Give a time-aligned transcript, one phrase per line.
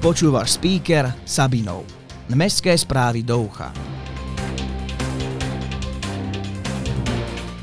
[0.00, 1.84] Počúvaš speaker Sabinov.
[2.32, 3.68] Mestské správy do ucha.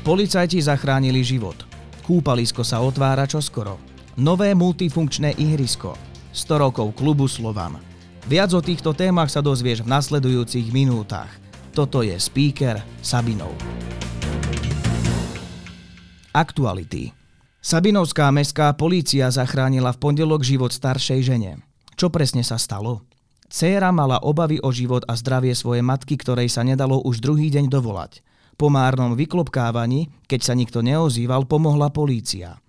[0.06, 1.66] Policajti zachránili život.
[2.06, 3.82] Kúpalisko sa otvára čoskoro.
[4.22, 5.98] Nové multifunkčné ihrisko.
[6.30, 7.82] 100 rokov klubu Slovan.
[8.30, 11.34] Viac o týchto témach sa dozvieš v nasledujúcich minútach.
[11.74, 13.50] Toto je speaker Sabinov.
[16.30, 17.10] Aktuality.
[17.58, 21.67] Sabinovská mestská polícia zachránila v pondelok život staršej žene.
[21.98, 23.02] Čo presne sa stalo?
[23.50, 27.66] Céra mala obavy o život a zdravie svojej matky, ktorej sa nedalo už druhý deň
[27.66, 28.22] dovolať.
[28.54, 32.62] Po márnom vyklopkávaní, keď sa nikto neozýval, pomohla polícia.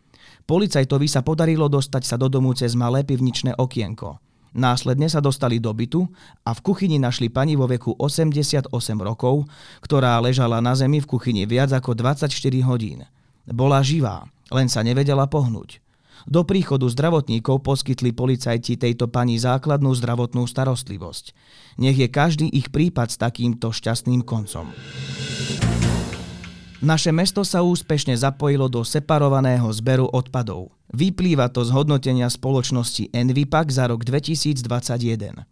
[0.50, 4.18] Policajtovi sa podarilo dostať sa do domu cez malé pivničné okienko.
[4.58, 6.10] Následne sa dostali do bytu
[6.41, 9.46] a v kuchyni našli pani vo veku 88 rokov,
[9.86, 12.34] ktorá ležala na zemi v kuchyni viac ako 24
[12.66, 13.05] hodín.
[13.46, 15.86] Bola živá, len sa nevedela pohnúť.
[16.28, 21.32] Do príchodu zdravotníkov poskytli policajti tejto pani základnú zdravotnú starostlivosť.
[21.80, 24.74] Nech je každý ich prípad s takýmto šťastným koncom.
[26.80, 30.71] Naše mesto sa úspešne zapojilo do separovaného zberu odpadov.
[30.96, 35.43] Vyplýva to z hodnotenia spoločnosti Envipak za rok 2021.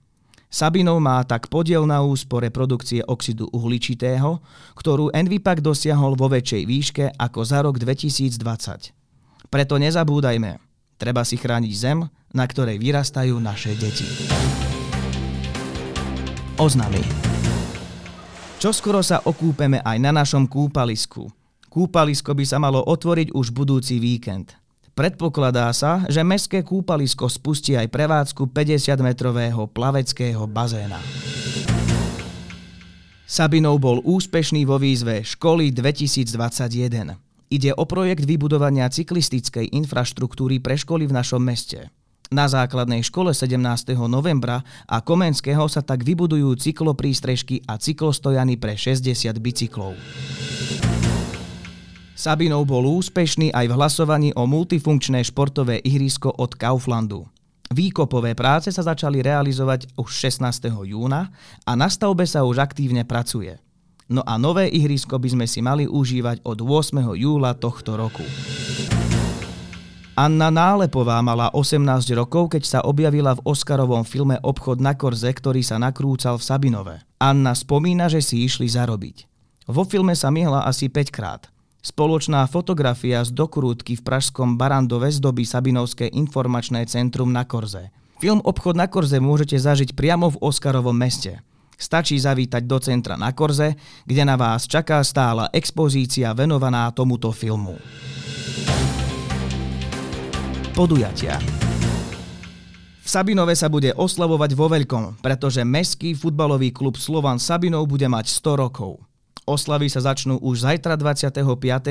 [0.48, 4.40] Sabinov má tak podiel na úspore produkcie oxidu uhličitého,
[4.80, 8.96] ktorú Envipak dosiahol vo väčšej výške ako za rok 2020.
[9.52, 10.67] Preto nezabúdajme,
[10.98, 12.04] treba si chrániť zem,
[12.34, 14.06] na ktorej vyrastajú naše deti.
[16.58, 17.00] Oznamy.
[18.58, 21.30] Čoskoro sa okúpeme aj na našom kúpalisku.
[21.70, 24.58] Kúpalisko by sa malo otvoriť už budúci víkend.
[24.98, 30.98] Predpokladá sa, že mestské kúpalisko spustí aj prevádzku 50-metrového plaveckého bazéna.
[33.30, 37.27] Sabinov bol úspešný vo výzve Školy 2021.
[37.48, 41.88] Ide o projekt vybudovania cyklistickej infraštruktúry pre školy v našom meste.
[42.28, 43.96] Na základnej škole 17.
[44.12, 49.96] novembra a Komenského sa tak vybudujú cykloprístrežky a cyklostojany pre 60 bicyklov.
[52.20, 57.32] Sabinov bol úspešný aj v hlasovaní o multifunkčné športové ihrisko od Kauflandu.
[57.72, 60.68] Výkopové práce sa začali realizovať už 16.
[60.84, 61.32] júna
[61.64, 63.56] a na stavbe sa už aktívne pracuje.
[64.08, 67.12] No a nové ihrisko by sme si mali užívať od 8.
[67.20, 68.24] júla tohto roku.
[70.18, 71.84] Anna Nálepová mala 18
[72.16, 76.96] rokov, keď sa objavila v Oscarovom filme Obchod na korze, ktorý sa nakrúcal v Sabinove.
[77.20, 79.30] Anna spomína, že si išli zarobiť.
[79.68, 81.52] Vo filme sa myhla asi 5 krát.
[81.84, 87.92] Spoločná fotografia z dokrútky v pražskom Barandove zdobí Sabinovské informačné centrum na Korze.
[88.18, 91.44] Film Obchod na Korze môžete zažiť priamo v Oscarovom meste.
[91.78, 97.78] Stačí zavítať do centra na Korze, kde na vás čaká stála expozícia venovaná tomuto filmu.
[100.74, 101.38] Podujatia
[103.08, 108.28] v Sabinove sa bude oslavovať vo veľkom, pretože Mestský futbalový klub Slovan Sabinov bude mať
[108.28, 109.00] 100 rokov.
[109.48, 111.40] Oslavy sa začnú už zajtra 25.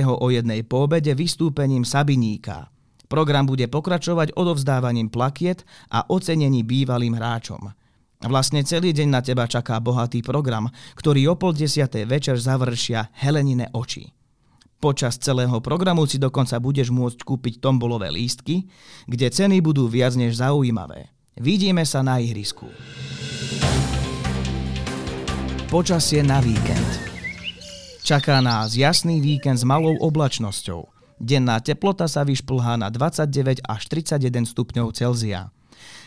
[0.05, 2.69] o jednej po obede vystúpením Sabiníka.
[3.09, 7.73] Program bude pokračovať odovzdávaním plakiet a ocenení bývalým hráčom.
[8.25, 13.69] Vlastne celý deň na teba čaká bohatý program, ktorý o pol desiatej večer završia Helenine
[13.77, 14.17] oči.
[14.77, 18.69] Počas celého programu si dokonca budeš môcť kúpiť tombolové lístky,
[19.09, 21.13] kde ceny budú viac než zaujímavé.
[21.37, 22.69] Vidíme sa na ihrisku.
[25.73, 26.91] Počasie na víkend.
[28.07, 30.89] Čaká nás jasný víkend s malou oblačnosťou.
[31.19, 35.56] Denná teplota sa vyšplhá na 29 až 31 stupňov Celzia.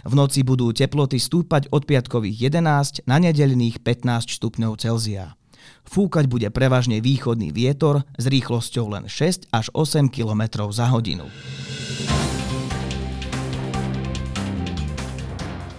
[0.07, 5.35] V noci budú teploty stúpať od piatkových 11 na nedelných 15 stupňov Celzia.
[5.83, 11.27] Fúkať bude prevažne východný vietor s rýchlosťou len 6 až 8 km za hodinu.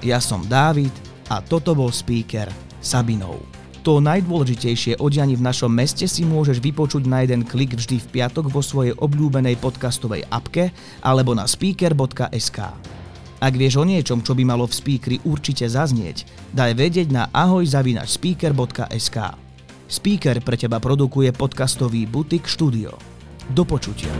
[0.00, 0.92] Ja som Dávid
[1.28, 2.48] a toto bol speaker
[2.80, 3.44] Sabinov.
[3.80, 8.52] To najdôležitejšie o v našom meste si môžeš vypočuť na jeden klik vždy v piatok
[8.52, 10.68] vo svojej obľúbenej podcastovej apke
[11.00, 12.60] alebo na speaker.sk.
[13.41, 19.16] Ak vieš o niečom, čo by malo v speakeri určite zaznieť, daj vedieť na ahojzavinačspeaker.sk.
[19.91, 23.01] Speaker pre teba produkuje podcastový butik štúdio.
[23.51, 24.13] Do počutia.